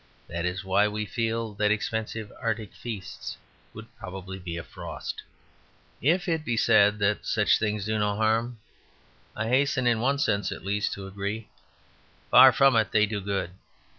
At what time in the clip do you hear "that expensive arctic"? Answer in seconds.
1.53-2.73